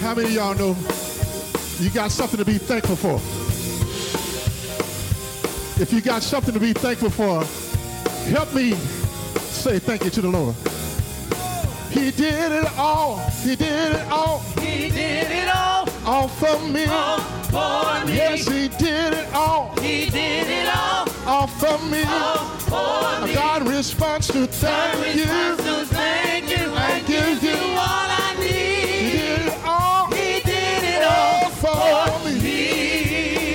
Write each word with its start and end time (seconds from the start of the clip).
how 0.00 0.14
many 0.14 0.28
of 0.28 0.34
y'all 0.34 0.54
know 0.54 0.76
you 1.80 1.90
got 1.90 2.10
something 2.10 2.38
to 2.38 2.44
be 2.44 2.58
thankful 2.58 2.96
for? 2.96 3.16
If 5.82 5.92
you 5.92 6.00
got 6.00 6.22
something 6.22 6.54
to 6.54 6.60
be 6.60 6.72
thankful 6.72 7.10
for, 7.10 7.44
help 8.30 8.52
me 8.54 8.72
say 8.72 9.78
thank 9.78 10.04
you 10.04 10.10
to 10.10 10.20
the 10.20 10.28
Lord. 10.28 10.54
He 11.90 12.10
did 12.10 12.52
it 12.52 12.78
all. 12.78 13.18
He 13.42 13.56
did 13.56 13.96
it 13.96 14.06
all. 14.08 14.40
He 14.60 14.88
did 14.88 15.30
it 15.30 15.48
all. 15.54 15.88
All 16.04 16.28
for 16.28 16.58
me. 16.68 16.84
All 16.86 17.18
for 17.18 18.06
me. 18.06 18.16
Yes, 18.16 18.46
he 18.46 18.68
did 18.68 19.14
it 19.14 19.32
all. 19.34 19.74
He 19.80 20.10
did 20.10 20.46
it 20.46 20.68
all. 20.76 21.08
All 21.26 21.46
for 21.46 21.78
me. 21.86 22.04
All 22.06 22.46
for 22.68 23.26
me. 23.26 23.34
God 23.34 23.66
responds 23.66 24.28
to 24.28 24.46
thank 24.46 25.16
you. 25.16 25.24
To 25.24 25.84
thank 25.86 26.50
you. 26.50 26.72
I 26.72 27.02
give 27.06 27.42
you 27.42 27.56
all 27.56 28.07
for 31.60 32.24
me. 32.24 32.34
me. 32.34 32.50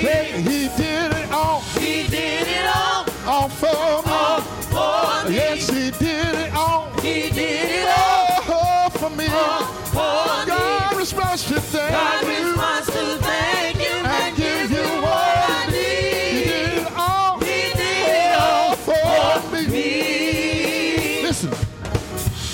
Hey, 0.05 0.41
he 0.41 0.67
did 0.77 1.11
it 1.13 1.31
all. 1.31 1.61
He 1.79 2.07
did 2.07 2.47
it 2.47 2.65
all. 2.75 3.05
All 3.25 3.49
for 3.49 4.03
me. 4.05 4.11
All 4.11 4.41
for 4.41 5.29
me. 5.29 5.35
Yes, 5.35 5.69
he 5.69 5.91
did 5.91 6.35
it 6.35 6.53
all. 6.53 6.89
He 7.01 7.29
did 7.29 7.69
it 7.69 7.87
all. 7.87 8.27
Oh, 8.45 8.89
for 8.99 9.09
me. 9.09 9.27
All 9.27 9.63
for 9.63 10.39
me. 10.41 10.47
God 10.47 10.95
responds 10.97 11.43
to 11.47 11.55
God 11.55 11.63
thank 11.63 12.39
you. 12.39 12.45
responds 12.51 12.87
to 12.87 13.17
thank 13.23 13.77
you. 13.77 13.95
I 14.03 14.27
And 14.27 14.35
give 14.37 14.71
you 14.71 14.77
you 14.77 14.83
all 14.83 15.05
all 15.05 15.13
I 15.13 15.65
He 15.71 16.43
did 16.43 16.77
it 16.79 16.91
all. 16.95 17.39
He 17.39 17.73
did 17.73 17.79
it 17.79 18.35
all 18.35 18.69
All 18.69 19.39
for 19.41 19.51
me. 19.55 19.67
me. 19.67 21.21
Listen, 21.23 21.51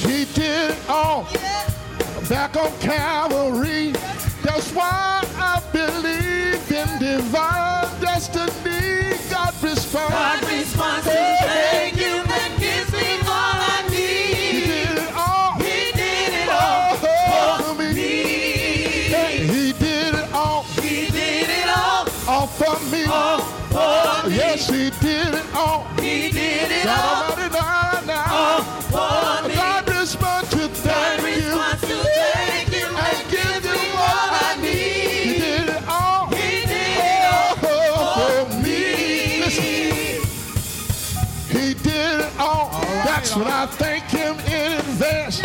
he 0.08 0.26
did 0.26 0.72
it 0.72 0.78
all 0.90 1.28
back 2.30 2.56
on 2.58 2.72
Calvary. 2.80 3.29
That's 43.30 43.38
when 43.38 43.54
I 43.54 43.66
thank 43.68 44.06
him 44.06 44.40
in 44.52 44.80
advance. 44.80 45.40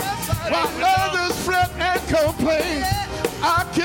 While 0.49 0.71
others 0.81 1.39
fret 1.45 1.71
and 1.77 2.01
complain, 2.09 2.83
I 3.43 3.69
kiss 3.75 3.84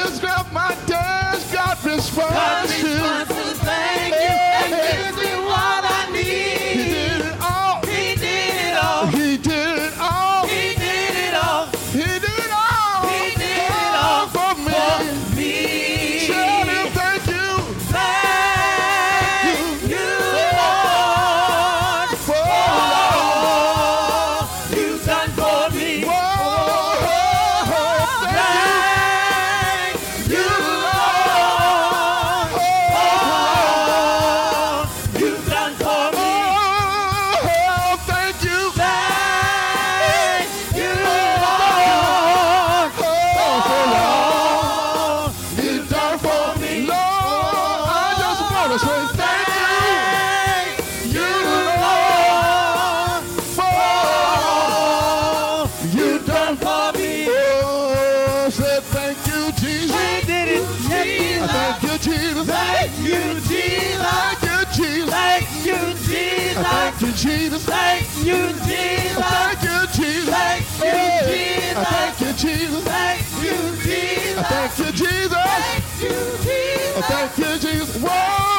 Thank 67.00 67.24
you, 67.24 67.30
Jesus. 67.32 67.64
Thank 67.66 68.26
you, 68.26 68.48
Jesus. 68.68 69.16
Thank 69.16 69.64
you, 69.64 69.88
Jesus. 69.94 70.36
Thank 70.36 70.66
you, 70.84 71.24
Jesus. 71.32 71.88
Thank 71.88 72.20
you, 72.20 72.34
Jesus. 72.34 72.84
Thank 72.84 73.24
you, 73.40 73.64
Jesus. 73.72 74.48
Thank 74.50 74.80
you, 74.80 74.92
Jesus. 74.92 75.32
Thank 75.32 76.02
you, 76.02 76.16
Jesus. 76.44 77.06
Thank 77.08 77.38
you, 77.38 77.52
Jesus. 77.58 77.96
Whoa, 78.04 78.59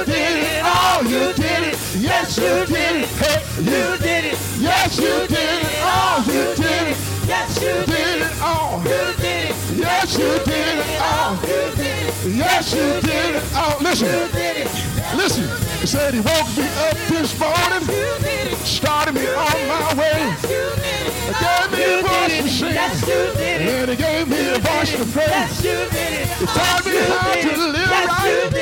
you 0.00 0.06
did 0.06 0.36
it. 0.44 0.64
all. 0.64 1.02
You 1.04 1.32
did 1.34 1.62
it. 1.72 1.78
Yes, 1.98 2.36
you 2.38 2.66
did 2.66 2.96
it. 3.02 3.08
Hey, 3.20 3.42
You 3.58 3.98
did 3.98 4.24
it. 4.32 4.38
Yes, 4.58 4.98
you 4.98 5.26
did 5.28 5.62
it. 5.62 5.82
all. 5.82 6.22
You 6.24 6.54
did 6.56 6.88
it. 6.88 6.96
Yes, 7.26 7.60
you 7.62 7.84
Did 7.86 8.22
it. 8.22 8.42
all. 8.42 8.80
You 8.82 9.14
did 9.22 9.50
it. 9.50 9.56
Yes, 9.76 10.18
you 10.18 10.32
did 10.44 10.78
it 10.78 11.00
all. 11.02 11.34
You 11.36 11.76
did 11.76 12.06
it. 12.08 12.14
Yes, 12.26 12.72
you 12.74 13.00
did 13.00 13.36
it. 13.36 13.44
You 13.54 13.86
Listen, 13.86 15.16
listen. 15.16 15.44
He 15.80 15.86
said 15.86 16.12
he 16.14 16.20
woke 16.20 16.48
me 16.56 16.66
up 16.86 16.96
this 17.08 17.38
morning, 17.38 17.82
You 17.88 18.18
did 18.20 18.52
it. 18.52 18.58
started 18.58 19.14
me 19.14 19.26
on 19.28 19.68
my 19.68 19.94
way. 19.94 21.09
It 21.30 21.36
gave 21.38 21.70
me 21.72 21.84
a 21.84 22.02
voice 22.02 22.42
to 22.42 22.48
sing. 22.48 22.76
And 22.76 23.90
He 23.90 23.96
gave 23.96 24.28
me 24.28 24.48
a 24.50 24.58
voice 24.58 24.90
to 24.96 25.04
praise. 25.06 25.64
It 25.64 26.48
taught 26.48 26.84
me 26.84 26.96
how 26.96 27.32
to 27.34 27.56
live 27.56 27.90
right. 27.90 28.52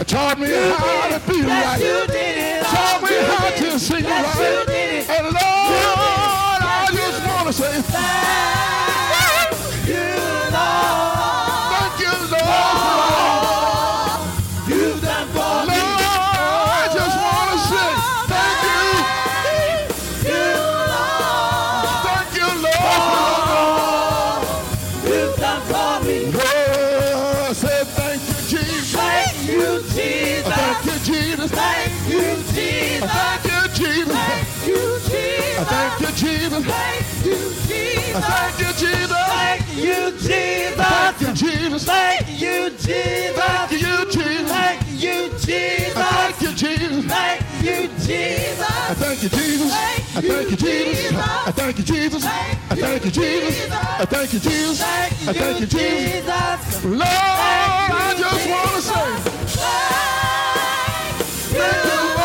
It 0.00 0.08
taught 0.08 0.38
me 0.38 0.48
how 0.48 1.08
to 1.08 1.20
be 1.26 1.40
right. 1.42 1.78
You 1.80 2.06
did 2.06 2.60
It 2.60 2.64
taught 2.64 3.02
me 3.02 3.16
how 3.16 3.50
to 3.50 3.78
sing 3.78 4.04
right. 4.04 4.67
Jesus. 36.18 36.64
Thank 36.66 37.24
you, 37.24 37.38
Jesus. 37.68 38.26
Thank 38.26 38.58
you, 38.58 38.72
Jesus. 38.74 39.12
Thank 39.14 39.76
you, 39.76 40.10
Jesus. 40.18 40.74
Thank 41.84 42.28
you, 42.28 42.70
Jesus. 42.70 43.36
Thank 43.38 43.70
you, 43.70 43.78
Jesus. 43.78 44.50
Thank 44.58 44.82
you, 44.98 45.28
Jesus. 45.38 45.94
Thank 45.94 46.42
you, 46.42 46.52
Jesus. 46.52 47.06
Thank 47.06 47.62
you, 47.62 47.62
Jesus. 47.62 47.62
Thank 47.62 47.62
you, 47.62 47.88
Jesus. 47.98 48.60
I 48.68 48.94
thank 48.94 49.22
you, 49.22 49.28
Jesus. 49.28 49.72
I 49.72 50.20
thank 50.20 50.50
you, 50.50 50.56
Jesus. 50.56 51.14
I 51.14 51.52
thank 51.52 51.76
you, 51.76 51.86
Jesus. 51.86 52.24
I 52.24 52.74
thank 52.74 53.04
you, 53.04 53.10
Jesus. 53.10 53.70
I 53.70 54.04
thank 54.04 54.32
you, 54.32 54.40
Jesus. 54.40 54.82
I 54.82 55.32
thank 55.32 55.60
you, 55.60 55.66
Jesus. 55.66 56.18
Jesus. 56.18 56.84
Lord, 56.84 57.02
I 57.02 58.14
just 58.18 58.50
want 58.50 58.70
to 58.74 58.82
say 58.82 59.38
Thank 61.50 61.84
You 61.86 62.17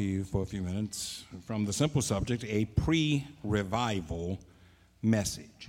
to 0.00 0.06
you 0.06 0.24
for 0.24 0.40
a 0.42 0.46
few 0.46 0.62
minutes 0.62 1.24
from 1.44 1.66
the 1.66 1.72
simple 1.74 2.00
subject 2.00 2.42
a 2.48 2.64
pre 2.64 3.26
revival 3.44 4.38
message. 5.02 5.68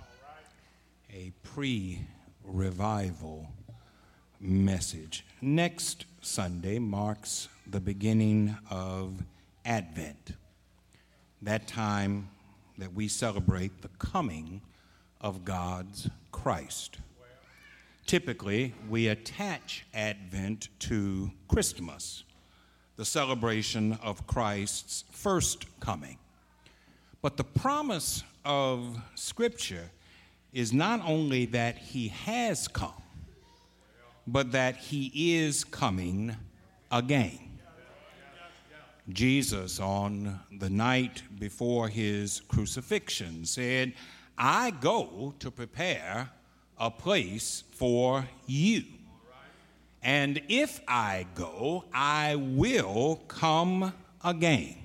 A 1.13 1.33
pre 1.43 1.99
revival 2.45 3.49
message. 4.39 5.25
Next 5.41 6.05
Sunday 6.21 6.79
marks 6.79 7.49
the 7.67 7.81
beginning 7.81 8.55
of 8.69 9.21
Advent, 9.65 10.31
that 11.41 11.67
time 11.67 12.29
that 12.77 12.93
we 12.93 13.09
celebrate 13.09 13.81
the 13.81 13.89
coming 13.99 14.61
of 15.19 15.43
God's 15.43 16.09
Christ. 16.31 16.99
Typically, 18.05 18.73
we 18.89 19.09
attach 19.09 19.85
Advent 19.93 20.69
to 20.79 21.31
Christmas 21.49 22.23
the 23.01 23.05
celebration 23.05 23.97
of 24.03 24.27
Christ's 24.27 25.05
first 25.09 25.65
coming. 25.79 26.19
But 27.23 27.35
the 27.35 27.43
promise 27.43 28.23
of 28.45 28.95
Scripture 29.15 29.89
is 30.53 30.71
not 30.71 31.01
only 31.03 31.47
that 31.47 31.79
he 31.79 32.09
has 32.09 32.67
come, 32.67 33.01
but 34.27 34.51
that 34.51 34.75
he 34.75 35.33
is 35.33 35.63
coming 35.63 36.35
again. 36.91 37.39
Jesus, 39.09 39.79
on 39.79 40.39
the 40.59 40.69
night 40.69 41.23
before 41.39 41.87
his 41.87 42.43
crucifixion, 42.49 43.45
said, 43.45 43.93
I 44.37 44.69
go 44.69 45.33
to 45.39 45.49
prepare 45.49 46.29
a 46.77 46.91
place 46.91 47.63
for 47.71 48.27
you. 48.45 48.83
And 50.03 50.41
if 50.49 50.81
I 50.87 51.27
go, 51.35 51.85
I 51.93 52.35
will 52.35 53.21
come 53.27 53.93
again 54.23 54.77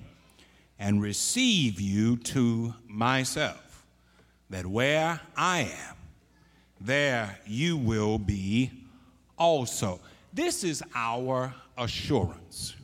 and 0.79 1.01
receive 1.01 1.81
you 1.81 2.17
to 2.17 2.73
myself, 2.87 3.85
that 4.49 4.65
where 4.65 5.19
I 5.35 5.61
am, 5.61 5.95
there 6.79 7.39
you 7.47 7.77
will 7.77 8.19
be 8.19 8.71
also. 9.37 9.99
This 10.33 10.63
is 10.63 10.83
our 10.93 11.53
assurance. 11.77 12.75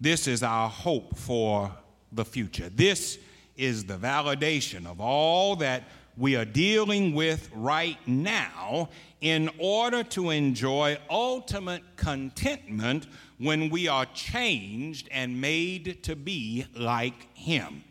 This 0.00 0.28
is 0.28 0.42
our 0.42 0.68
hope 0.68 1.16
for 1.16 1.72
the 2.12 2.24
future. 2.24 2.68
This 2.68 3.18
is 3.56 3.84
the 3.84 3.96
validation 3.96 4.86
of 4.86 5.00
all 5.00 5.56
that 5.56 5.84
we 6.16 6.36
are 6.36 6.44
dealing 6.44 7.14
with 7.14 7.50
right 7.54 7.98
now 8.06 8.88
in 9.20 9.50
order 9.58 10.04
to 10.04 10.30
enjoy 10.30 10.96
ultimate 11.10 11.82
contentment 11.96 13.06
when 13.38 13.68
we 13.70 13.88
are 13.88 14.06
changed 14.06 15.08
and 15.10 15.40
made 15.40 16.02
to 16.04 16.14
be 16.14 16.66
like 16.76 17.34
Him. 17.36 17.82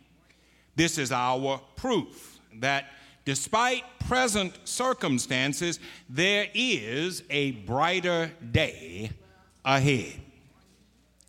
This 0.75 0.97
is 0.97 1.11
our 1.11 1.61
proof 1.75 2.39
that 2.59 2.85
despite 3.25 3.83
present 4.07 4.53
circumstances, 4.63 5.79
there 6.09 6.47
is 6.53 7.23
a 7.29 7.51
brighter 7.51 8.31
day 8.51 9.11
ahead. 9.65 10.13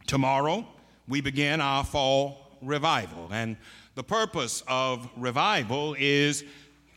Tomorrow, 0.06 0.66
we 1.08 1.20
begin 1.20 1.60
our 1.60 1.84
fall 1.84 2.58
revival, 2.62 3.28
and 3.30 3.56
the 3.94 4.02
purpose 4.02 4.62
of 4.66 5.08
revival 5.16 5.94
is 5.98 6.44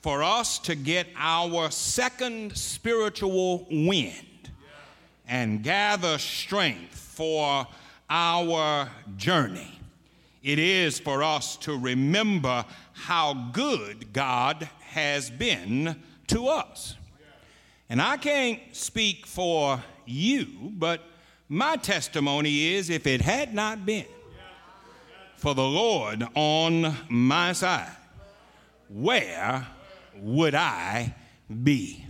for 0.07 0.23
us 0.23 0.57
to 0.57 0.73
get 0.73 1.05
our 1.17 1.69
second 1.69 2.55
spiritual 2.55 3.67
wind 3.69 4.49
and 5.27 5.61
gather 5.61 6.17
strength 6.17 6.97
for 6.97 7.67
our 8.09 8.89
journey. 9.17 9.77
It 10.41 10.59
is 10.59 10.97
for 10.97 11.23
us 11.23 11.57
to 11.57 11.77
remember 11.77 12.63
how 12.93 13.49
good 13.51 14.13
God 14.13 14.69
has 14.79 15.29
been 15.29 16.01
to 16.27 16.47
us. 16.47 16.95
And 17.89 18.01
I 18.01 18.15
can't 18.15 18.61
speak 18.71 19.25
for 19.25 19.83
you, 20.05 20.71
but 20.71 21.01
my 21.49 21.75
testimony 21.75 22.75
is 22.75 22.89
if 22.89 23.05
it 23.07 23.19
had 23.19 23.53
not 23.53 23.85
been 23.85 24.05
for 25.35 25.53
the 25.53 25.67
Lord 25.67 26.25
on 26.33 26.95
my 27.09 27.51
side, 27.51 27.91
where 28.87 29.67
would 30.21 30.55
I 30.55 31.15
be? 31.63 32.05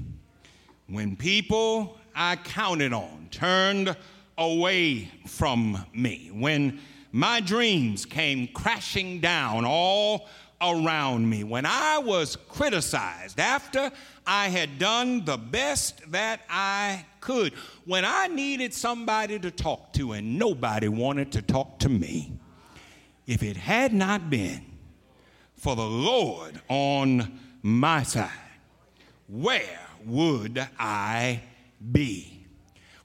When 0.88 1.16
people 1.16 1.98
I 2.16 2.38
counted 2.38 2.94
on 2.94 3.28
turned 3.30 3.96
away 4.38 5.12
from 5.26 5.86
me, 5.94 6.30
when 6.34 6.80
my 7.12 7.40
dreams 7.40 8.06
came 8.06 8.48
crashing 8.48 9.20
down 9.20 9.66
all 9.66 10.28
around 10.62 11.30
me, 11.30 11.44
when 11.44 11.66
I 11.66 12.00
was 12.00 12.36
criticized, 12.36 13.40
after 13.40 13.92
I 14.26 14.50
had 14.50 14.80
done 14.80 15.26
the 15.26 15.38
best 15.38 16.12
that 16.12 16.42
I 16.50 17.06
could, 17.22 17.54
when 17.86 18.06
I 18.06 18.28
needed 18.28 18.74
somebody 18.74 19.40
to 19.40 19.52
talk 19.52 19.94
to 19.94 20.14
and 20.14 20.40
nobody 20.40 20.88
wanted 20.88 21.32
to 21.34 21.42
talk 21.42 21.80
to 21.80 21.90
me, 21.90 22.32
if 23.26 23.44
it 23.44 23.58
had 23.58 23.94
not 23.94 24.30
been 24.30 24.66
for 25.56 25.76
the 25.76 25.86
Lord 25.86 26.62
on 26.70 27.40
my 27.62 28.04
side, 28.04 28.30
where 29.28 29.80
would 30.06 30.68
I 30.80 31.42
be? 31.92 32.46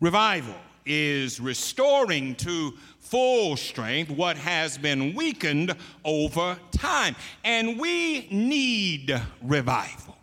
Revival 0.01 0.55
is 0.85 1.41
restoring 1.41 2.35
to 2.35 2.73
full 2.99 3.57
strength 3.57 4.11
what 4.11 4.37
has 4.37 4.79
been 4.79 5.15
weakened 5.15 5.75
over 6.05 6.59
time. 6.73 7.15
And 7.45 7.79
we 7.79 8.29
need 8.31 9.21
revival. 9.43 10.17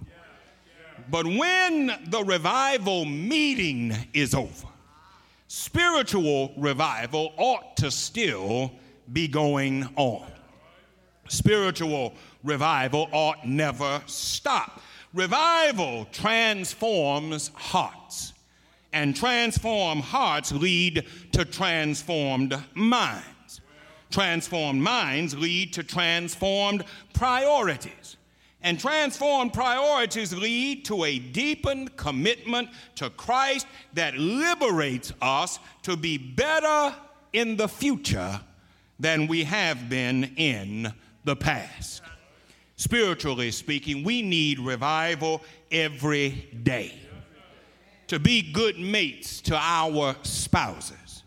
But 1.09 1.25
when 1.25 1.91
the 2.07 2.23
revival 2.23 3.05
meeting 3.05 3.95
is 4.13 4.33
over, 4.35 4.67
spiritual 5.47 6.53
revival 6.57 7.33
ought 7.37 7.77
to 7.77 7.89
still 7.89 8.71
be 9.11 9.27
going 9.27 9.87
on. 9.95 10.29
Spiritual 11.27 12.13
revival 12.43 13.09
ought 13.11 13.47
never 13.47 14.01
stop. 14.05 14.81
Revival 15.13 16.05
transforms 16.11 17.49
hearts 17.55 18.33
and 18.93 19.15
transformed 19.15 20.03
hearts 20.03 20.51
lead 20.51 21.05
to 21.31 21.45
transformed 21.45 22.55
minds. 22.73 23.61
Transformed 24.09 24.81
minds 24.81 25.37
lead 25.37 25.73
to 25.73 25.83
transformed 25.83 26.83
priorities. 27.13 28.17
And 28.61 28.79
transformed 28.79 29.53
priorities 29.53 30.33
lead 30.33 30.85
to 30.85 31.05
a 31.05 31.19
deepened 31.19 31.95
commitment 31.95 32.69
to 32.95 33.09
Christ 33.11 33.67
that 33.93 34.17
liberates 34.17 35.13
us 35.21 35.59
to 35.83 35.95
be 35.95 36.17
better 36.17 36.93
in 37.31 37.55
the 37.55 37.67
future 37.67 38.41
than 38.99 39.27
we 39.27 39.45
have 39.45 39.87
been 39.89 40.33
in 40.35 40.91
the 41.23 41.35
past. 41.35 42.01
Spiritually 42.79 43.51
speaking, 43.51 44.05
we 44.05 44.21
need 44.21 44.57
revival 44.57 45.41
every 45.69 46.47
day 46.63 46.93
to 48.07 48.19
be 48.19 48.41
good 48.53 48.79
mates 48.79 49.41
to 49.41 49.55
our 49.55 50.15
spouses, 50.23 51.23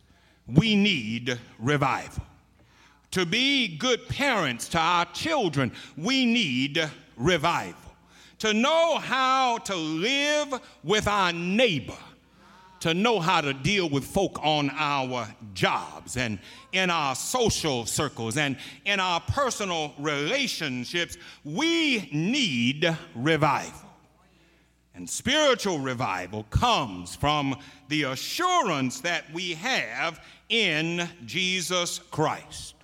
we 0.47 0.75
need 0.75 1.39
revival. 1.59 2.25
To 3.11 3.27
be 3.27 3.77
good 3.77 4.09
parents 4.09 4.67
to 4.71 4.79
our 4.79 5.05
children, 5.13 5.73
we 5.99 6.25
need 6.25 6.91
revival. 7.19 7.95
To 8.39 8.55
know 8.55 8.97
how 8.97 9.59
to 9.59 9.77
live 9.77 10.59
with 10.83 11.07
our 11.07 11.35
neighbor, 11.35 11.99
to 12.83 12.95
know 12.95 13.21
how 13.21 13.41
to 13.41 13.55
deal 13.55 13.89
with 13.89 14.05
folk 14.05 14.41
on 14.43 14.69
our 14.75 15.29
jobs 15.55 16.17
and 16.17 16.41
in 16.73 16.91
our 16.91 17.15
social 17.15 17.87
circles 17.87 18.37
and 18.37 18.57
in 18.85 18.99
our 18.99 19.21
personal 19.21 19.95
relationships, 20.01 21.17
we 21.45 22.11
need 22.13 22.99
revival. 23.15 23.89
And 24.97 25.09
spiritual 25.09 25.79
revival 25.79 26.43
comes 26.51 27.15
from 27.15 27.57
the 27.87 28.03
assurance 28.03 29.01
that 29.03 29.33
we 29.33 29.55
have 29.55 30.21
in 30.49 31.09
Jesus 31.25 32.01
Christ. 32.11 32.75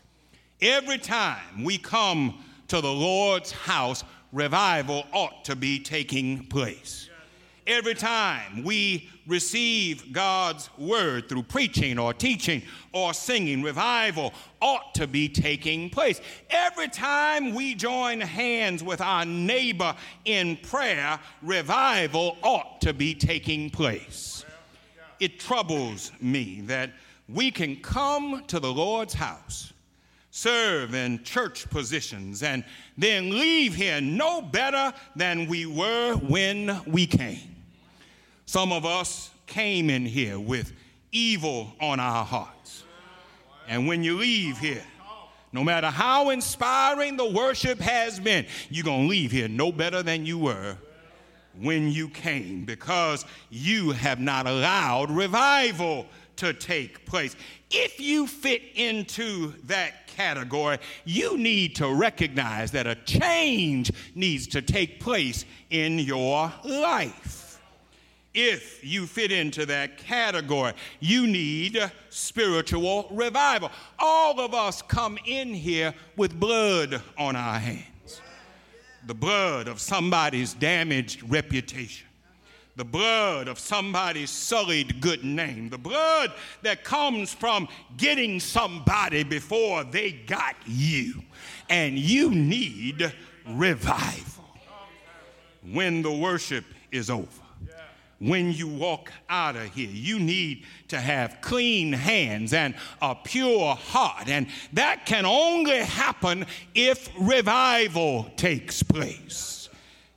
Every 0.61 0.99
time 0.99 1.65
we 1.65 1.77
come 1.77 2.45
to 2.69 2.81
the 2.81 2.93
Lord's 2.93 3.51
house, 3.51 4.05
revival 4.33 5.07
ought 5.13 5.45
to 5.47 5.57
be 5.57 5.81
taking 5.81 6.47
place 6.47 7.09
every 7.69 7.95
time 7.95 8.65
we 8.65 9.09
receive 9.27 10.11
God's 10.13 10.71
word 10.79 11.29
through 11.29 11.43
preaching 11.43 11.99
or 11.99 12.15
teaching 12.15 12.63
or 12.93 13.13
singing, 13.13 13.63
revival 13.63 14.33
ought 14.61 14.95
to 14.95 15.07
be 15.07 15.29
taking 15.29 15.91
place. 15.91 16.21
Every 16.49 16.89
time 16.89 17.55
we 17.55 17.75
join 17.75 18.21
hands 18.21 18.83
with 18.83 19.03
our 19.03 19.27
neighbor 19.27 19.95
in 20.25 20.57
prayer, 20.57 21.21
revival 21.43 22.39
ought 22.43 22.81
to 22.81 22.95
be 22.95 23.15
taking 23.15 23.69
place. 23.69 24.47
It 25.21 25.39
troubles 25.39 26.11
me 26.21 26.63
that 26.63 26.91
we 27.29 27.51
can 27.51 27.77
come 27.77 28.45
to 28.47 28.59
the 28.59 28.73
Lord's 28.73 29.13
house, 29.13 29.75
serve 30.31 30.95
in 30.95 31.23
church 31.23 31.69
positions, 31.69 32.43
and 32.43 32.65
then 32.97 33.29
leave 33.31 33.75
here 33.75 34.01
no 34.01 34.41
better 34.41 34.95
than 35.15 35.47
we 35.49 35.67
were 35.67 36.15
when 36.15 36.81
we 36.87 37.07
came. 37.07 37.57
Some 38.49 38.73
of 38.73 38.87
us 38.87 39.31
came 39.45 39.91
in 39.91 40.07
here 40.07 40.41
with 40.41 40.73
evil 41.13 41.71
on 41.83 42.01
our 42.01 42.25
hearts. 42.25 42.83
And 43.69 43.87
when 43.87 44.03
you 44.03 44.17
leave 44.17 44.57
here, 44.57 44.83
no 45.53 45.63
matter 45.63 45.89
how 45.89 46.31
inspiring 46.31 47.19
the 47.19 47.29
worship 47.29 47.79
has 47.79 48.19
been, 48.19 48.47
you're 48.71 48.87
going 48.87 49.03
to 49.03 49.09
leave 49.11 49.33
here 49.33 49.49
no 49.49 49.71
better 49.71 50.03
than 50.03 50.25
you 50.25 50.39
were 50.39 50.79
when 51.61 51.91
you 51.91 52.09
came 52.09 52.65
because 52.65 53.27
you 53.51 53.91
have 53.91 54.19
not 54.19 54.47
allowed 54.47 55.11
revival 55.11 56.07
to 56.37 56.55
take 56.55 57.05
place. 57.05 57.37
If 57.71 58.01
you 58.01 58.27
fit 58.27 58.63
into 58.77 59.53
that 59.65 60.07
category, 60.07 60.79
you 61.05 61.37
need 61.37 61.77
to 61.77 61.93
recognize 61.93 62.71
that 62.71 62.87
a 62.87 62.95
change 62.95 63.93
needs 64.15 64.47
to 64.47 64.63
take 64.63 65.01
place 65.01 65.45
in 65.69 65.99
your 65.99 66.51
life 66.65 67.38
if 68.35 68.85
you 68.85 69.07
fit 69.07 69.33
into 69.33 69.67
that 69.67 69.99
category. 69.99 70.73
You 71.01 71.27
need 71.27 71.81
spiritual 72.11 73.09
revival. 73.11 73.71
All 73.99 74.41
of 74.41 74.55
us 74.55 74.83
come 74.83 75.19
in 75.27 75.55
here 75.55 75.95
with 76.17 76.39
blood 76.39 77.03
on 77.17 77.37
our 77.37 77.59
hands 77.59 78.21
the 79.09 79.15
blood 79.15 79.69
of 79.69 79.81
somebody's 79.81 80.53
damaged 80.53 81.23
reputation. 81.31 82.07
The 82.77 82.85
blood 82.85 83.49
of 83.49 83.59
somebody's 83.59 84.31
sullied 84.31 85.01
good 85.01 85.25
name. 85.25 85.71
The 85.71 85.79
blood 85.79 86.33
that 86.63 86.85
comes 86.85 87.33
from 87.33 87.69
getting 87.97 88.39
somebody 88.39 89.25
before 89.25 89.83
they 89.83 90.13
got 90.13 90.55
you. 90.67 91.23
And 91.71 91.99
you 91.99 92.31
need 92.31 93.13
revival 93.49 94.45
when 95.73 96.03
the 96.03 96.13
worship 96.13 96.65
is 96.93 97.09
over 97.11 97.27
when 98.19 98.53
you 98.53 98.67
walk 98.67 99.13
out 99.29 99.57
of 99.57 99.73
here. 99.75 99.91
You 99.91 100.19
need 100.19 100.65
to 100.89 100.99
have 100.99 101.41
clean 101.41 101.93
hands 101.93 102.53
and 102.53 102.75
a 103.01 103.15
pure 103.15 103.75
heart. 103.75 104.29
And 104.29 104.49
that 104.73 105.07
can 105.07 105.25
only 105.25 105.79
happen 105.79 106.47
if 106.75 107.09
revival 107.19 108.31
takes 108.37 108.83
place. 108.83 109.69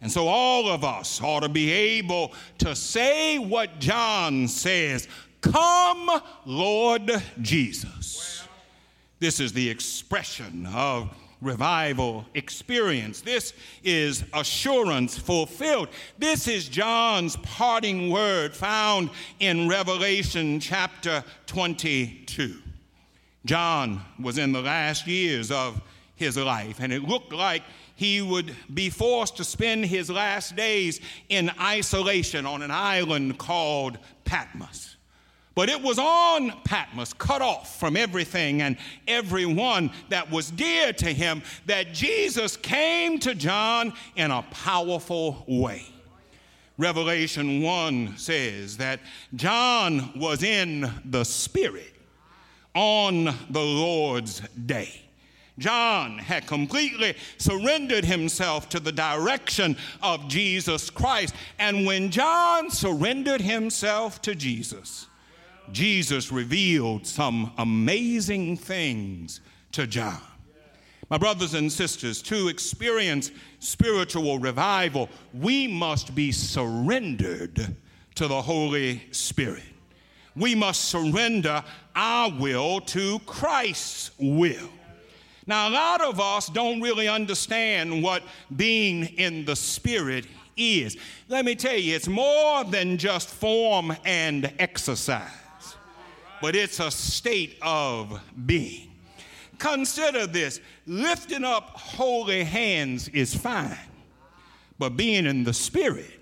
And 0.02 0.12
so 0.12 0.28
all 0.28 0.68
of 0.68 0.84
us 0.84 1.22
ought 1.22 1.42
to 1.42 1.50
be 1.50 1.72
able 1.72 2.34
to 2.60 2.76
say 2.76 3.38
what 3.38 3.80
John 3.80 4.48
says 4.48 5.08
Come, 5.42 6.22
Lord 6.46 7.12
Jesus. 7.42 8.48
This 9.20 9.40
is 9.40 9.54
the 9.54 9.70
expression 9.70 10.68
of 10.68 11.10
revival 11.42 12.26
experience. 12.36 13.22
This 13.22 13.54
is 13.84 14.24
assurance 14.34 15.18
fulfilled. 15.18 15.90
This 16.18 16.48
is 16.48 16.70
John's 16.70 17.36
parting 17.38 18.12
word 18.12 18.56
found 18.56 19.10
in 19.40 19.68
Revelation 19.68 20.60
chapter 20.60 21.24
22. 21.48 22.58
John 23.46 24.02
was 24.20 24.38
in 24.38 24.52
the 24.52 24.62
last 24.62 25.08
years 25.08 25.52
of 25.52 25.82
his 26.16 26.38
life, 26.38 26.78
and 26.80 26.94
it 26.94 27.04
looked 27.04 27.34
like 27.34 27.64
he 27.96 28.22
would 28.22 28.56
be 28.74 28.90
forced 28.90 29.38
to 29.38 29.44
spend 29.44 29.86
his 29.86 30.10
last 30.10 30.56
days 30.56 31.02
in 31.30 31.52
isolation 31.60 32.46
on 32.46 32.62
an 32.62 32.72
island 32.72 33.40
called 33.40 33.98
Patmos. 34.26 34.96
But 35.54 35.70
it 35.70 35.82
was 35.82 36.00
on 36.00 36.54
Patmos, 36.64 37.14
cut 37.14 37.42
off 37.42 37.78
from 37.78 37.98
everything 37.98 38.62
and 38.62 38.78
everyone 39.08 39.92
that 40.10 40.32
was 40.32 40.50
dear 40.50 40.94
to 40.94 41.08
him, 41.08 41.44
that 41.66 41.94
Jesus 41.94 42.56
came 42.56 43.20
to 43.20 43.36
John 43.36 43.94
in 44.16 44.32
a 44.32 44.44
powerful 44.44 45.44
way. 45.48 45.86
Revelation 46.78 47.62
1 47.62 48.18
says 48.18 48.78
that 48.78 49.02
John 49.36 50.12
was 50.16 50.42
in 50.42 50.90
the 51.06 51.26
Spirit 51.26 51.94
on 52.74 53.26
the 53.50 53.62
Lord's 53.62 54.40
day. 54.66 55.02
John 55.60 56.18
had 56.18 56.48
completely 56.48 57.16
surrendered 57.38 58.06
himself 58.06 58.70
to 58.70 58.80
the 58.80 58.92
direction 58.92 59.78
of 60.02 60.28
Jesus 60.28 60.90
Christ. 60.90 61.36
And 61.60 61.86
when 61.86 62.10
John 62.10 62.72
surrendered 62.72 63.42
himself 63.42 64.22
to 64.24 64.34
Jesus, 64.34 65.08
Jesus 65.72 66.32
revealed 66.32 67.06
some 67.06 67.52
amazing 67.58 68.58
things 68.58 69.42
to 69.72 69.88
John. 69.88 70.22
My 71.10 71.18
brothers 71.18 71.54
and 71.54 71.72
sisters, 71.72 72.22
to 72.24 72.48
experience 72.48 73.32
spiritual 73.60 74.40
revival, 74.40 75.10
we 75.34 75.68
must 75.68 76.16
be 76.16 76.32
surrendered 76.32 77.76
to 78.16 78.28
the 78.28 78.42
Holy 78.42 79.02
Spirit. 79.12 79.64
We 80.36 80.56
must 80.56 80.86
surrender 80.86 81.64
our 81.96 82.32
will 82.32 82.80
to 82.82 83.20
Christ's 83.20 84.12
will. 84.18 84.70
Now, 85.48 85.68
a 85.68 85.72
lot 85.72 86.02
of 86.02 86.20
us 86.20 86.48
don't 86.48 86.80
really 86.80 87.08
understand 87.08 88.02
what 88.02 88.24
being 88.56 89.04
in 89.18 89.44
the 89.44 89.56
Spirit 89.56 90.26
is. 90.56 90.96
Let 91.28 91.44
me 91.44 91.56
tell 91.56 91.76
you, 91.76 91.96
it's 91.96 92.08
more 92.08 92.64
than 92.64 92.98
just 92.98 93.30
form 93.30 93.94
and 94.06 94.54
exercise, 94.60 95.30
but 96.42 96.56
it's 96.56 96.80
a 96.80 96.92
state 96.92 97.58
of 97.62 98.20
being. 98.46 98.90
Consider 99.58 100.26
this 100.26 100.60
lifting 100.88 101.44
up 101.44 101.70
holy 101.78 102.44
hands 102.44 103.08
is 103.10 103.36
fine, 103.36 103.78
but 104.80 104.98
being 104.98 105.26
in 105.26 105.44
the 105.44 105.54
Spirit 105.54 106.20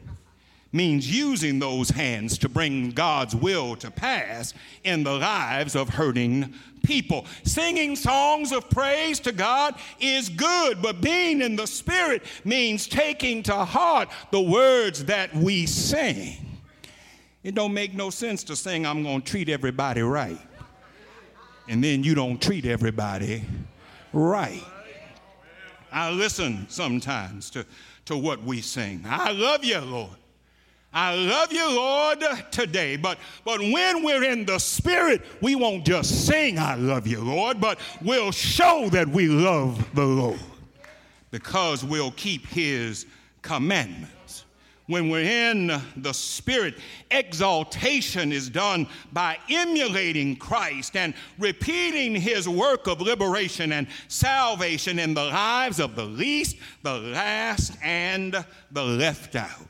means 0.71 1.09
using 1.09 1.57
those 1.57 1.89
hands 1.89 2.37
to 2.37 2.49
bring 2.49 2.91
God's 2.91 3.35
will 3.35 3.75
to 3.77 3.89
pass 3.89 4.53
in 4.83 5.03
the 5.03 5.13
lives 5.13 5.75
of 5.75 5.89
hurting 5.89 6.53
people. 6.83 7.25
Singing 7.43 7.95
songs 7.95 8.51
of 8.51 8.69
praise 8.69 9.19
to 9.21 9.31
God 9.31 9.75
is 9.99 10.29
good, 10.29 10.81
but 10.81 11.01
being 11.01 11.41
in 11.41 11.55
the 11.55 11.65
Spirit 11.65 12.23
means 12.43 12.87
taking 12.87 13.41
to 13.43 13.55
heart 13.55 14.09
the 14.31 14.41
words 14.41 15.05
that 15.05 15.33
we 15.33 15.65
sing. 15.65 16.48
It 17.43 17.55
don't 17.55 17.73
make 17.73 17.93
no 17.93 18.09
sense 18.09 18.43
to 18.45 18.55
sing, 18.55 18.85
I'm 18.85 19.03
going 19.03 19.21
to 19.21 19.31
treat 19.31 19.49
everybody 19.49 20.01
right 20.01 20.39
and 21.69 21.83
then 21.83 22.03
you 22.03 22.15
don't 22.15 22.41
treat 22.41 22.65
everybody 22.65 23.45
right. 24.11 24.63
I 25.91 26.09
listen 26.11 26.65
sometimes 26.67 27.49
to, 27.51 27.65
to 28.05 28.17
what 28.17 28.43
we 28.43 28.61
sing. 28.61 29.03
I 29.07 29.31
love 29.31 29.63
you, 29.63 29.79
Lord. 29.79 30.09
I 30.91 31.13
love 31.13 31.53
you, 31.53 31.67
Lord, 31.69 32.23
today. 32.49 32.97
But, 32.97 33.19
but 33.45 33.59
when 33.59 34.03
we're 34.03 34.23
in 34.23 34.45
the 34.45 34.57
Spirit, 34.57 35.21
we 35.41 35.55
won't 35.55 35.85
just 35.85 36.25
sing, 36.25 36.57
I 36.57 36.73
love 36.73 37.05
you, 37.05 37.21
Lord, 37.21 37.61
but 37.61 37.79
we'll 38.01 38.31
show 38.31 38.89
that 38.89 39.07
we 39.07 39.27
love 39.27 39.87
the 39.93 40.05
Lord 40.05 40.39
because 41.29 41.83
we'll 41.83 42.11
keep 42.11 42.47
His 42.47 43.05
commandments 43.43 44.11
when 44.89 45.07
we're 45.07 45.21
in 45.21 45.71
the 45.97 46.13
Spirit, 46.13 46.79
exaltation 47.11 48.31
is 48.31 48.49
done 48.49 48.87
by 49.13 49.37
emulating 49.47 50.35
Christ 50.35 50.95
and 50.95 51.13
repeating 51.37 52.15
his 52.15 52.49
work 52.49 52.87
of 52.87 52.99
liberation 52.99 53.71
and 53.71 53.85
salvation 54.07 54.97
in 54.97 55.13
the 55.13 55.25
lives 55.25 55.79
of 55.79 55.95
the 55.95 56.05
least, 56.05 56.57
the 56.81 56.97
last, 56.97 57.77
and 57.83 58.43
the 58.71 58.83
left 58.83 59.35
out. 59.35 59.67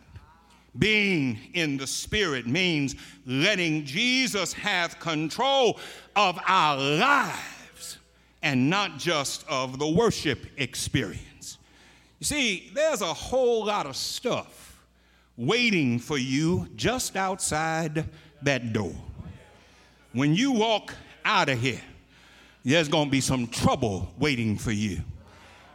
Being 0.78 1.38
in 1.54 1.76
the 1.76 1.88
Spirit 1.88 2.48
means 2.48 2.96
letting 3.26 3.84
Jesus 3.84 4.54
have 4.54 5.02
control 5.02 5.82
of 6.16 6.40
our 6.48 6.78
lives 6.78 7.98
and 8.42 8.70
not 8.70 8.98
just 8.98 9.46
of 9.50 9.80
the 9.80 9.88
worship 9.88 10.46
experience. 10.56 11.58
You 12.20 12.26
see, 12.26 12.72
there's 12.74 13.02
a 13.02 13.14
whole 13.14 13.66
lot 13.66 13.86
of 13.86 13.98
stuff 13.98 14.69
waiting 15.39 15.98
for 15.98 16.17
you 16.17 16.67
just 16.75 17.15
outside 17.15 18.03
that 18.41 18.74
door. 18.74 18.93
When 20.12 20.36
you 20.36 20.51
walk 20.51 20.93
out 21.24 21.48
of 21.48 21.60
here, 21.62 21.79
there's 22.65 22.89
going 22.89 23.05
to 23.05 23.12
be 23.12 23.22
some 23.22 23.48
trouble 23.48 24.13
waiting 24.19 24.58
for 24.58 24.72
you 24.72 25.00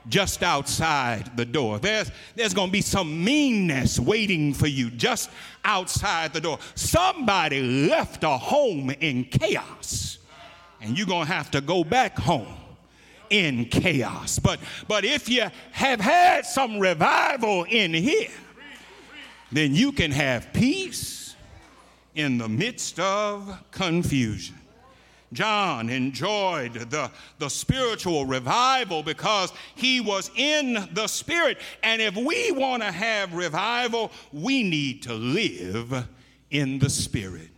just 0.07 0.43
outside 0.43 1.35
the 1.35 1.47
door. 1.47 1.79
There's, 1.79 2.11
there's 2.37 2.53
going 2.53 2.69
to 2.69 2.73
be 2.73 2.83
some 2.83 3.25
meanness 3.25 3.99
waiting 3.99 4.53
for 4.53 4.67
you 4.67 4.91
just 4.91 5.31
outside 5.65 6.35
the 6.35 6.43
door. 6.43 6.59
Somebody 6.75 7.89
left 7.89 8.23
a 8.23 8.37
home 8.37 8.91
in 8.91 9.25
chaos, 9.25 10.19
and 10.83 10.99
you're 10.99 11.07
going 11.07 11.27
to 11.27 11.33
have 11.33 11.51
to 11.53 11.63
go 11.63 11.85
back 11.85 12.19
home 12.19 12.55
in 13.31 13.65
chaos. 13.65 14.39
But, 14.39 14.61
but 14.89 15.07
if 15.07 15.27
you 15.27 15.47
have 15.73 16.01
had 16.01 16.45
some 16.45 16.79
revival 16.79 17.65
in 17.65 17.95
here, 17.95 18.29
then 19.57 19.75
you 19.75 19.93
can 19.93 20.11
have 20.11 20.53
peace 20.53 21.37
in 22.15 22.39
the 22.39 22.49
midst 22.49 22.99
of 23.01 23.63
confusion. 23.71 24.57
John 25.33 25.91
enjoyed 25.91 26.75
the, 26.75 27.11
the 27.39 27.49
spiritual 27.51 28.25
revival 28.25 29.03
because 29.03 29.53
he 29.75 30.01
was 30.01 30.31
in 30.37 30.89
the 30.93 31.09
Spirit. 31.09 31.59
And 31.83 32.01
if 32.01 32.17
we 32.17 32.53
want 32.53 32.83
to 32.83 32.93
have 32.93 33.35
revival, 33.35 34.13
we 34.33 34.63
need 34.63 35.03
to 35.03 35.13
live 35.13 36.07
in 36.51 36.79
the 36.79 36.89
Spirit. 36.89 37.49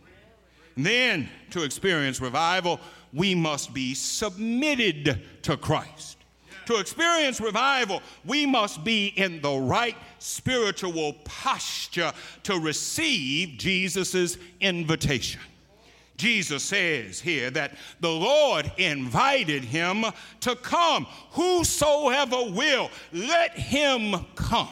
And 0.75 0.85
then, 0.85 1.29
to 1.51 1.63
experience 1.63 2.19
revival, 2.19 2.79
we 3.13 3.33
must 3.33 3.73
be 3.73 3.93
submitted 3.93 5.21
to 5.43 5.57
Christ. 5.57 6.16
To 6.67 6.75
experience 6.79 7.39
revival, 7.39 8.01
we 8.25 8.45
must 8.45 8.83
be 8.83 9.07
in 9.15 9.41
the 9.41 9.57
right 9.57 9.95
spiritual 10.19 11.13
posture 11.23 12.11
to 12.43 12.59
receive 12.59 13.57
Jesus' 13.57 14.37
invitation. 14.59 15.39
Jesus 16.17 16.63
says 16.63 17.21
here 17.21 17.49
that 17.51 17.77
the 18.01 18.11
Lord 18.11 18.69
invited 18.75 19.63
him 19.63 20.03
to 20.41 20.55
come. 20.57 21.05
Whosoever 21.31 22.51
will, 22.51 22.91
let 23.13 23.57
him 23.57 24.25
come 24.35 24.67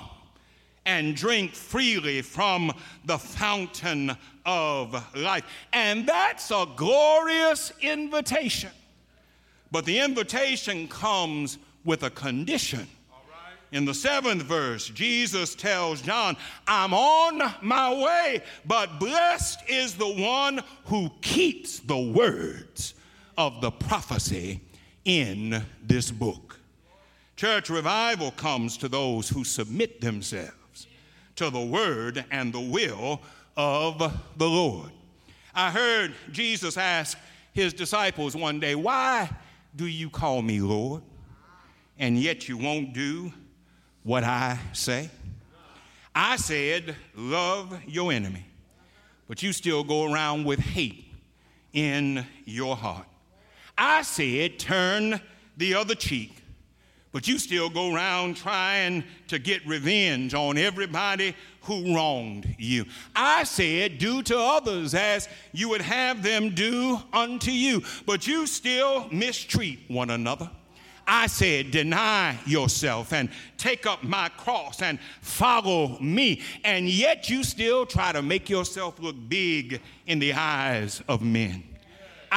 and 0.85 1.15
drink 1.15 1.53
freely 1.53 2.21
from 2.21 2.73
the 3.05 3.17
fountain 3.17 4.17
of 4.45 5.15
life. 5.15 5.45
And 5.71 6.05
that's 6.05 6.51
a 6.51 6.67
glorious 6.75 7.71
invitation. 7.79 8.71
But 9.71 9.85
the 9.85 9.99
invitation 9.99 10.89
comes 10.89 11.57
with 11.85 12.03
a 12.03 12.09
condition. 12.09 12.87
In 13.71 13.85
the 13.85 13.93
seventh 13.93 14.43
verse, 14.43 14.89
Jesus 14.89 15.55
tells 15.55 16.01
John, 16.01 16.37
I'm 16.67 16.93
on 16.93 17.53
my 17.61 17.93
way, 17.93 18.41
but 18.65 18.99
blessed 18.99 19.59
is 19.67 19.95
the 19.95 20.13
one 20.13 20.61
who 20.85 21.11
keeps 21.21 21.79
the 21.79 21.97
words 21.97 22.93
of 23.37 23.61
the 23.61 23.71
prophecy 23.71 24.61
in 25.03 25.63
this 25.83 26.11
book. 26.11 26.59
Church 27.35 27.69
revival 27.69 28.31
comes 28.31 28.77
to 28.77 28.87
those 28.87 29.27
who 29.27 29.43
submit 29.43 29.99
themselves 29.99 30.87
to 31.35 31.49
the 31.49 31.59
word 31.59 32.23
and 32.31 32.53
the 32.53 32.61
will 32.61 33.21
of 33.57 33.99
the 34.37 34.47
Lord. 34.47 34.91
I 35.53 35.69
heard 35.69 36.13
Jesus 36.31 36.77
ask 36.77 37.17
his 37.51 37.73
disciples 37.73 38.35
one 38.35 38.59
day, 38.59 38.75
Why 38.75 39.29
do 39.75 39.85
you 39.85 40.09
call 40.09 40.41
me 40.41 40.61
Lord? 40.61 41.01
And 41.97 42.17
yet 42.17 42.47
you 42.47 42.57
won't 42.57 42.93
do 42.93 43.31
what 44.03 44.23
I 44.23 44.59
say? 44.73 45.09
I 46.13 46.37
said, 46.37 46.95
love 47.15 47.77
your 47.85 48.11
enemy, 48.11 48.45
but 49.27 49.43
you 49.43 49.51
still 49.51 49.83
go 49.83 50.11
around 50.11 50.45
with 50.45 50.59
hate 50.59 51.11
in 51.73 52.25
your 52.45 52.75
heart. 52.75 53.07
I 53.77 54.03
said, 54.03 54.57
turn 54.57 55.19
the 55.57 55.73
other 55.73 55.95
cheek, 55.95 56.37
but 57.11 57.27
you 57.27 57.37
still 57.37 57.69
go 57.69 57.93
around 57.93 58.37
trying 58.37 59.03
to 59.27 59.39
get 59.39 59.65
revenge 59.67 60.33
on 60.33 60.57
everybody 60.57 61.35
who 61.61 61.93
wronged 61.95 62.55
you. 62.57 62.85
I 63.15 63.43
said, 63.43 63.97
do 63.97 64.21
to 64.23 64.37
others 64.37 64.93
as 64.93 65.27
you 65.51 65.69
would 65.69 65.81
have 65.81 66.23
them 66.23 66.55
do 66.55 66.97
unto 67.11 67.51
you, 67.51 67.83
but 68.05 68.27
you 68.27 68.47
still 68.47 69.09
mistreat 69.11 69.79
one 69.89 70.11
another. 70.11 70.49
I 71.07 71.27
said, 71.27 71.71
deny 71.71 72.37
yourself 72.45 73.13
and 73.13 73.29
take 73.57 73.85
up 73.85 74.03
my 74.03 74.29
cross 74.29 74.81
and 74.81 74.99
follow 75.21 75.99
me. 75.99 76.41
And 76.63 76.89
yet 76.89 77.29
you 77.29 77.43
still 77.43 77.85
try 77.85 78.11
to 78.11 78.21
make 78.21 78.49
yourself 78.49 78.99
look 78.99 79.15
big 79.27 79.81
in 80.07 80.19
the 80.19 80.33
eyes 80.33 81.01
of 81.07 81.21
men. 81.21 81.63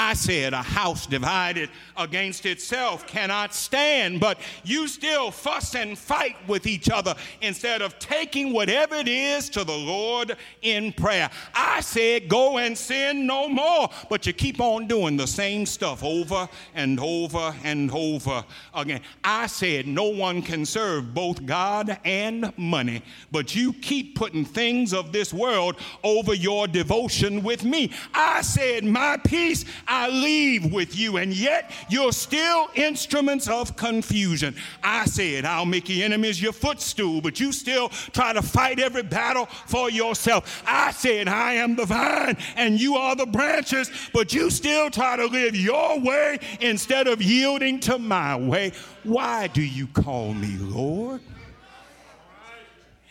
I 0.00 0.14
said, 0.14 0.52
a 0.52 0.62
house 0.62 1.06
divided 1.06 1.70
against 1.96 2.46
itself 2.46 3.04
cannot 3.04 3.52
stand, 3.52 4.20
but 4.20 4.38
you 4.62 4.87
still 4.87 5.32
fuss 5.32 5.74
and 5.74 5.98
fight 5.98 6.37
with 6.46 6.68
each 6.68 6.88
other 6.88 7.16
instead 7.42 7.82
of 7.82 7.98
taking 7.98 8.52
whatever 8.52 8.94
it 8.94 9.08
is 9.08 9.50
to 9.50 9.64
the 9.64 9.76
Lord 9.76 10.37
in 10.62 10.92
prayer. 10.92 11.28
I 11.52 11.80
said, 11.80 12.28
go 12.28 12.58
and 12.58 12.78
sin 12.78 13.26
no 13.26 13.48
more, 13.48 13.90
but 14.08 14.24
you 14.24 14.32
keep 14.32 14.61
on 14.61 14.87
doing 14.87 15.16
the 15.16 15.26
same 15.26 15.66
stuff 15.66 16.04
over 16.04 16.48
and 16.76 17.00
over 17.00 17.52
and 17.64 17.90
over 17.90 18.44
again. 18.74 19.00
I 19.24 19.48
said, 19.48 19.88
no 19.88 20.04
one 20.04 20.42
can 20.42 20.64
serve 20.64 21.12
both 21.12 21.44
God 21.44 21.98
and 22.04 22.56
money, 22.56 23.02
but 23.32 23.56
you 23.56 23.72
keep 23.72 24.14
putting 24.14 24.44
things 24.44 24.94
of 24.94 25.11
this 25.11 25.34
world 25.34 25.74
over 26.04 26.34
your 26.34 26.68
devotion 26.68 27.42
with 27.42 27.64
me. 27.64 27.90
I 28.14 28.42
said, 28.42 28.84
my 28.84 29.16
peace 29.16 29.64
I 29.88 30.09
leave 30.09 30.70
with 30.70 30.96
you, 30.96 31.16
and 31.16 31.33
yet 31.33 31.70
you're 31.88 32.12
still 32.12 32.68
instruments 32.74 33.48
of 33.48 33.74
confusion. 33.74 34.55
I 34.83 35.07
said, 35.07 35.46
I'll 35.46 35.64
make 35.64 35.88
your 35.88 36.05
enemies 36.05 36.40
your 36.40 36.53
footstool, 36.53 37.22
but 37.22 37.40
you 37.40 37.53
still 37.53 37.88
try 37.88 38.35
to 38.35 38.42
fight 38.42 38.79
every 38.79 39.03
battle 39.03 39.46
for 39.46 39.90
yourself. 39.90 40.62
I 40.66 40.92
said, 40.92 41.27
I 41.27 41.55
am 41.55 41.74
the 41.74 41.87
vine, 41.87 42.37
and 42.57 42.79
you 42.79 42.96
are 42.96 43.16
the 43.16 43.27
branches, 43.27 43.90
but 44.12 44.35
you 44.35 44.51
still 44.51 44.90
try 44.90 45.16
to 45.16 45.27
live 45.27 45.57
your 45.57 45.98
way 46.01 46.38
instead 46.61 47.07
of 47.07 47.22
yielding 47.22 47.81
to 47.81 47.98
my 47.98 48.37
way. 48.37 48.72
Why 49.05 49.46
do 49.46 49.62
you 49.62 49.87
call 49.87 50.35
me 50.35 50.57
Lord? 50.59 51.22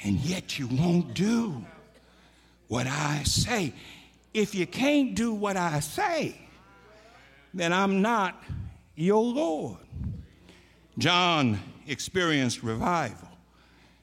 And 0.04 0.20
yet 0.20 0.60
you 0.60 0.68
won't 0.68 1.16
do 1.16 1.66
what 2.68 2.86
I 2.86 3.24
say. 3.24 3.74
If 4.34 4.54
you 4.54 4.68
can't 4.68 5.16
do 5.16 5.34
what 5.34 5.58
I 5.58 5.80
say, 5.80 6.36
then 7.58 7.74
I'm 7.74 8.02
not 8.02 8.41
your 8.96 9.24
Lord. 9.24 9.78
John 10.98 11.60
experienced 11.88 12.63
revival 12.63 13.28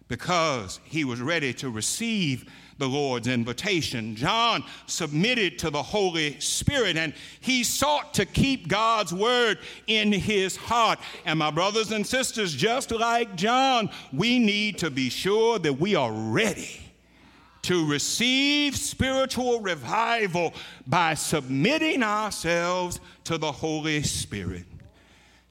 because 0.09 0.81
he 0.85 1.05
was 1.05 1.21
ready 1.21 1.53
to 1.55 1.71
receive 1.71 2.51
the 2.79 2.89
Lord's 2.89 3.29
invitation. 3.29 4.17
John 4.17 4.65
submitted 4.87 5.59
to 5.61 5.71
the 5.71 5.83
Holy 5.83 6.39
Spirit 6.41 6.97
and 6.97 7.15
he 7.41 7.63
sought 7.63 8.15
to 8.15 8.27
keep 8.27 8.69
God's 8.69 9.13
word 9.13 9.59
in 9.87 10.13
his 10.13 10.57
heart. 10.57 10.99
And 11.25 11.39
my 11.39 11.51
brothers 11.51 11.93
and 11.93 12.07
sisters, 12.07 12.55
just 12.55 12.91
like 12.91 13.37
John, 13.37 13.91
we 14.13 14.39
need 14.39 14.79
to 14.79 14.91
be 14.91 15.09
sure 15.09 15.59
that 15.61 15.75
we 15.75 15.95
are 15.95 16.13
ready 16.13 16.84
to 17.65 17.87
receive 17.87 18.77
spiritual 18.77 19.61
revival 19.61 20.53
by 20.87 21.15
submitting 21.15 22.03
ourselves 22.03 23.01
to 23.25 23.39
the 23.39 23.51
Holy 23.51 24.03
Spirit. 24.03 24.67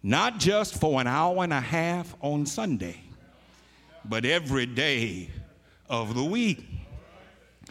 Not 0.03 0.39
just 0.39 0.79
for 0.79 1.01
an 1.01 1.07
hour 1.07 1.43
and 1.43 1.51
a 1.51 1.61
half 1.61 2.15
on 2.21 2.45
Sunday, 2.45 3.01
but 4.05 4.25
every 4.25 4.67
day 4.67 5.29
of 5.89 6.13
the 6.13 6.23
week. 6.23 6.63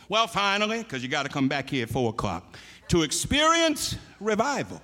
Well, 0.09 0.27
finally, 0.27 0.79
because 0.79 1.05
you 1.05 1.09
got 1.09 1.23
to 1.23 1.29
come 1.29 1.49
back 1.49 1.71
here 1.71 1.85
at 1.85 1.91
4 1.91 2.11
o'clock, 2.11 2.57
to 2.89 3.03
experience 3.03 3.97
revival, 4.19 4.83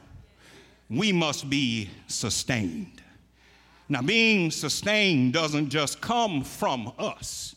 we 0.89 1.11
must 1.11 1.51
be 1.51 1.91
sustained. 2.07 3.03
Now, 3.89 4.03
being 4.03 4.53
sustained 4.53 5.33
doesn't 5.33 5.71
just 5.71 6.01
come 6.01 6.45
from 6.45 6.93
us 6.97 7.57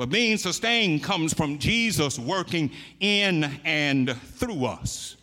but 0.00 0.08
being 0.08 0.38
sustained 0.38 1.02
comes 1.02 1.34
from 1.34 1.58
Jesus 1.58 2.18
working 2.18 2.70
in 3.00 3.44
and 3.66 4.16
through 4.16 4.64
us. 4.64 5.16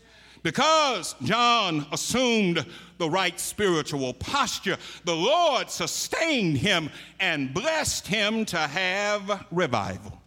Because 0.44 1.16
John 1.24 1.88
assumed 1.92 2.64
the 3.00 3.10
right 3.10 3.40
spiritual 3.40 4.14
posture, 4.14 4.78
the 5.04 5.16
Lord 5.16 5.72
sustained 5.72 6.60
him 6.60 6.92
and 7.20 7.56
blessed 7.56 8.06
him 8.06 8.46
to 8.46 8.58
have 8.60 9.48
revival. 9.50 10.22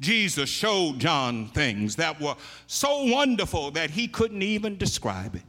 Jesus 0.00 0.50
showed 0.50 0.98
John 0.98 1.46
things 1.50 1.94
that 1.94 2.20
were 2.20 2.34
so 2.66 3.04
wonderful 3.04 3.70
that 3.70 3.90
he 3.90 4.08
couldn't 4.08 4.42
even 4.42 4.76
describe 4.76 5.36
it. 5.36 5.44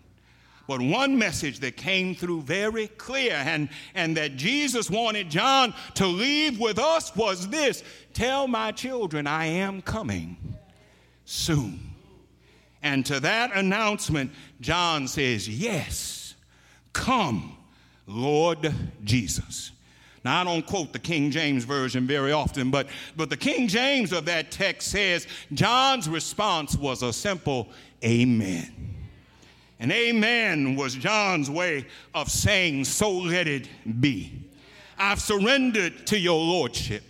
But 0.68 0.82
one 0.82 1.18
message 1.18 1.60
that 1.60 1.78
came 1.78 2.16
through 2.16 2.42
very 2.42 2.88
clear 2.88 3.34
and, 3.34 3.70
and 3.94 4.18
that 4.18 4.36
Jesus 4.36 4.90
wanted 4.90 5.30
John 5.30 5.74
to 5.96 6.08
leave 6.08 6.60
with 6.60 6.80
us 6.80 7.16
was 7.16 7.48
this 7.50 7.84
Tell 8.14 8.48
my 8.48 8.72
children 8.72 9.28
I 9.28 9.46
am 9.46 9.82
coming 9.82 10.38
soon. 11.26 11.80
And 12.82 13.06
to 13.08 13.20
that 13.20 13.56
announcement, 13.56 14.32
John 14.62 15.08
says, 15.08 15.48
Yes, 15.48 16.36
come, 16.94 17.58
Lord 18.08 18.74
Jesus. 19.04 19.72
Now, 20.24 20.42
I 20.42 20.44
don't 20.44 20.66
quote 20.66 20.92
the 20.92 21.00
King 21.00 21.30
James 21.30 21.66
Version 21.66 22.08
very 22.08 22.32
often, 22.32 22.72
but, 22.72 22.88
but 23.16 23.30
the 23.30 23.38
King 23.38 23.68
James 23.68 24.12
of 24.12 24.26
that 24.26 24.50
text 24.50 24.88
says 24.88 25.28
John's 25.54 26.10
response 26.10 26.76
was 26.76 27.04
a 27.04 27.14
simple 27.14 27.70
Amen. 28.04 28.95
And 29.80 29.92
amen 29.92 30.76
was 30.76 30.96
John's 30.96 31.50
way 31.50 31.86
of 32.14 32.30
saying, 32.30 32.86
So 32.86 33.12
let 33.12 33.48
it 33.48 33.68
be. 34.00 34.46
I've 34.98 35.20
surrendered 35.20 36.08
to 36.08 36.18
your 36.18 36.40
lordship. 36.40 37.04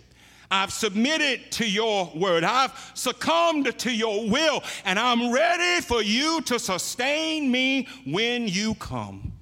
I've 0.50 0.72
submitted 0.72 1.50
to 1.52 1.68
your 1.68 2.10
word. 2.14 2.44
I've 2.44 2.72
succumbed 2.94 3.78
to 3.78 3.92
your 3.92 4.28
will, 4.28 4.62
and 4.84 4.98
I'm 4.98 5.32
ready 5.32 5.82
for 5.82 6.02
you 6.02 6.40
to 6.42 6.58
sustain 6.58 7.50
me 7.50 7.88
when 8.04 8.46
you 8.46 8.74
come. 8.74 9.32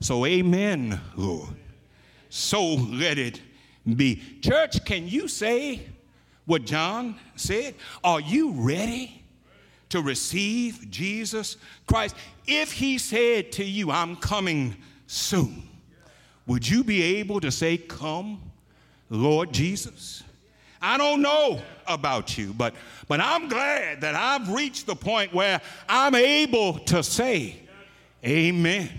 So, 0.00 0.26
amen, 0.26 1.00
Lord. 1.16 1.56
So 2.28 2.74
let 2.74 3.18
it 3.18 3.40
be. 3.96 4.20
Church, 4.42 4.84
can 4.84 5.08
you 5.08 5.28
say 5.28 5.86
what 6.44 6.64
John 6.64 7.16
said? 7.36 7.74
Are 8.02 8.20
you 8.20 8.52
ready 8.52 9.23
to 9.94 10.02
receive 10.02 10.90
Jesus 10.90 11.56
Christ? 11.86 12.16
If 12.48 12.72
he 12.72 12.98
said 12.98 13.52
to 13.52 13.64
you, 13.64 13.92
I'm 13.92 14.16
coming 14.16 14.74
soon, 15.06 15.62
would 16.48 16.68
you 16.68 16.82
be 16.82 17.00
able 17.20 17.38
to 17.40 17.52
say, 17.52 17.78
Come, 17.78 18.42
Lord 19.08 19.52
Jesus? 19.52 20.24
I 20.82 20.98
don't 20.98 21.22
know 21.22 21.62
about 21.86 22.36
you, 22.36 22.52
but, 22.52 22.74
but 23.06 23.20
I'm 23.20 23.48
glad 23.48 24.00
that 24.00 24.16
I've 24.16 24.50
reached 24.50 24.86
the 24.86 24.96
point 24.96 25.32
where 25.32 25.60
I'm 25.88 26.16
able 26.16 26.80
to 26.80 27.04
say, 27.04 27.54
Amen. 28.26 28.90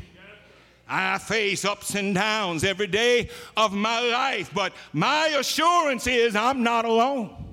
I 0.87 1.17
face 1.17 1.65
ups 1.65 1.95
and 1.95 2.15
downs 2.15 2.63
every 2.63 2.87
day 2.87 3.29
of 3.57 3.73
my 3.73 3.99
life, 3.99 4.49
but 4.53 4.71
my 4.93 5.27
assurance 5.37 6.07
is 6.07 6.37
I'm 6.37 6.63
not 6.63 6.85
alone. 6.85 7.44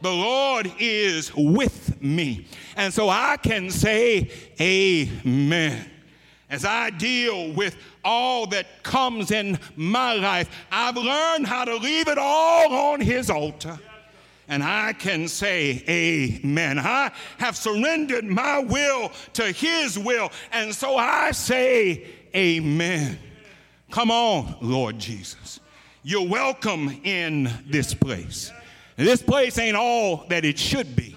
The 0.00 0.10
Lord 0.10 0.72
is 0.78 1.34
with 1.34 2.00
me. 2.00 2.46
And 2.76 2.92
so 2.92 3.08
I 3.08 3.36
can 3.36 3.70
say, 3.70 4.30
Amen. 4.60 5.90
As 6.50 6.64
I 6.64 6.90
deal 6.90 7.52
with 7.52 7.76
all 8.04 8.46
that 8.46 8.82
comes 8.82 9.30
in 9.30 9.58
my 9.76 10.14
life, 10.14 10.48
I've 10.70 10.96
learned 10.96 11.46
how 11.46 11.64
to 11.64 11.76
leave 11.76 12.08
it 12.08 12.16
all 12.16 12.72
on 12.92 13.00
His 13.00 13.28
altar. 13.28 13.78
And 14.46 14.62
I 14.62 14.94
can 14.94 15.28
say, 15.28 15.84
Amen. 15.88 16.78
I 16.78 17.12
have 17.38 17.56
surrendered 17.56 18.24
my 18.24 18.60
will 18.60 19.12
to 19.34 19.52
His 19.52 19.98
will. 19.98 20.30
And 20.52 20.74
so 20.74 20.96
I 20.96 21.32
say, 21.32 22.06
Amen. 22.34 23.18
Come 23.90 24.10
on, 24.10 24.56
Lord 24.60 24.98
Jesus. 24.98 25.60
You're 26.02 26.26
welcome 26.26 27.00
in 27.04 27.50
this 27.66 27.92
place. 27.92 28.52
This 29.06 29.22
place 29.22 29.58
ain't 29.58 29.76
all 29.76 30.24
that 30.28 30.44
it 30.44 30.58
should 30.58 30.96
be. 30.96 31.14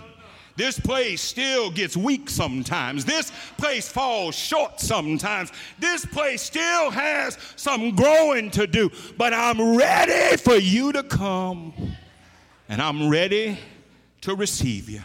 This 0.56 0.80
place 0.80 1.22
still 1.22 1.72
gets 1.72 1.98
weak 1.98 2.30
sometimes. 2.30 3.06
This 3.06 3.32
place 3.58 3.88
falls 3.88 4.36
short 4.36 4.80
sometimes. 4.80 5.52
This 5.80 6.06
place 6.06 6.42
still 6.42 6.92
has 6.92 7.38
some 7.56 7.96
growing 7.96 8.52
to 8.52 8.68
do. 8.68 8.92
But 9.18 9.34
I'm 9.34 9.76
ready 9.76 10.38
for 10.38 10.56
you 10.56 10.92
to 10.92 11.02
come. 11.02 11.74
And 12.70 12.82
I'm 12.82 13.10
ready 13.10 13.58
to 14.22 14.36
receive 14.36 14.90
you. 14.90 15.02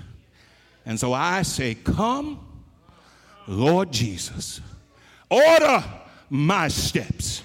And 0.85 1.01
so 1.01 1.13
I 1.13 1.43
say, 1.43 1.75
Come, 1.75 2.39
Lord 3.47 3.93
Jesus. 3.93 4.61
Order 5.31 5.83
my 6.29 6.69
steps, 6.69 7.43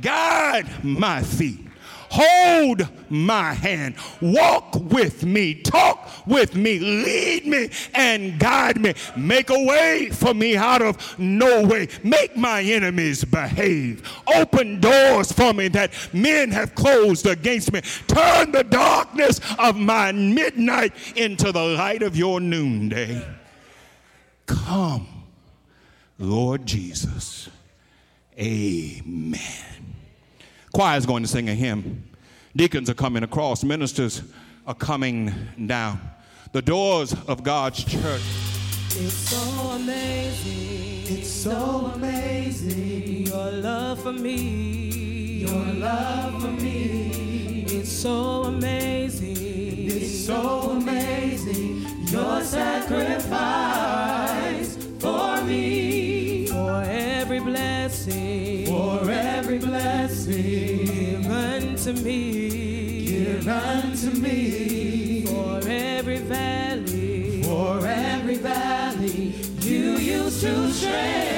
guide 0.00 0.84
my 0.84 1.22
feet 1.22 1.67
hold 2.10 2.88
my 3.10 3.52
hand, 3.52 3.94
walk 4.20 4.74
with 4.74 5.24
me, 5.24 5.54
talk 5.54 6.26
with 6.26 6.54
me, 6.54 6.78
lead 6.78 7.46
me 7.46 7.70
and 7.94 8.38
guide 8.38 8.80
me, 8.80 8.94
make 9.16 9.50
a 9.50 9.64
way 9.64 10.10
for 10.10 10.34
me 10.34 10.56
out 10.56 10.82
of 10.82 11.18
no 11.18 11.64
way, 11.66 11.88
make 12.02 12.36
my 12.36 12.62
enemies 12.62 13.24
behave, 13.24 14.02
open 14.34 14.80
doors 14.80 15.32
for 15.32 15.52
me 15.52 15.68
that 15.68 15.92
men 16.12 16.50
have 16.50 16.74
closed 16.74 17.26
against 17.26 17.72
me, 17.72 17.80
turn 18.06 18.52
the 18.52 18.64
darkness 18.64 19.40
of 19.58 19.76
my 19.76 20.12
midnight 20.12 20.92
into 21.16 21.52
the 21.52 21.62
light 21.62 22.02
of 22.02 22.16
your 22.16 22.40
noonday. 22.40 23.26
Come, 24.46 25.06
Lord 26.18 26.66
Jesus. 26.66 27.48
Amen. 28.38 29.97
Choir 30.72 30.98
is 30.98 31.06
going 31.06 31.22
to 31.22 31.28
sing 31.28 31.48
a 31.48 31.54
hymn. 31.54 32.04
Deacons 32.54 32.90
are 32.90 32.94
coming 32.94 33.22
across. 33.22 33.64
Ministers 33.64 34.22
are 34.66 34.74
coming 34.74 35.32
down. 35.66 36.00
The 36.52 36.62
doors 36.62 37.14
of 37.26 37.42
God's 37.42 37.84
church. 37.84 38.22
It's 38.90 39.12
so 39.12 39.38
amazing. 39.70 41.18
It's 41.18 41.30
so 41.30 41.92
amazing. 41.94 43.26
Your 43.26 43.52
love 43.52 44.02
for 44.02 44.12
me. 44.12 45.40
Your 45.40 45.64
love 45.74 46.42
for 46.42 46.50
me. 46.50 47.64
It's 47.68 47.92
so 47.92 48.44
amazing. 48.44 49.36
It's 49.38 50.26
so 50.26 50.70
amazing. 50.70 51.86
Your 52.08 52.42
sacrifice 52.42 53.28
for 54.98 55.42
me. 55.42 55.98
Give 60.28 61.26
unto 61.26 61.92
me. 62.02 63.06
Give 63.06 63.48
unto 63.48 64.10
me. 64.20 65.24
For 65.24 65.66
every 65.66 66.18
valley. 66.18 67.42
For 67.42 67.86
every 67.86 68.36
valley 68.36 69.34
you 69.62 69.96
used 69.96 70.42
to 70.42 70.70
share. 70.70 71.37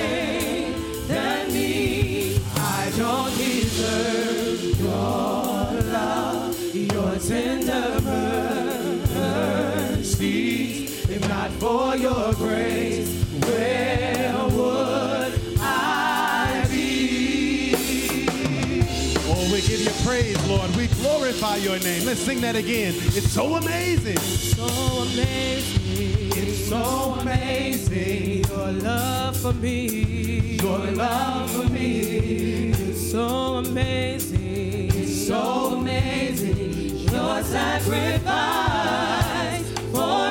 your 21.71 21.79
name. 21.85 22.05
Let's 22.05 22.21
sing 22.21 22.41
that 22.41 22.57
again. 22.57 22.95
It's 22.97 23.31
so 23.31 23.55
amazing. 23.55 24.19
So 24.19 24.65
amazing. 25.03 26.33
It's 26.37 26.69
so 26.69 27.17
amazing. 27.21 28.45
Your 28.45 28.73
love 28.73 29.37
for 29.37 29.53
me. 29.53 30.57
Your 30.61 30.79
love 30.79 31.49
for 31.53 31.69
me. 31.69 32.71
It's 32.73 33.13
so 33.13 33.59
amazing. 33.59 34.91
It's 34.95 35.29
so 35.29 35.77
amazing. 35.79 36.99
Your 37.09 37.43
sacrifice 37.45 38.19
for 39.93 40.30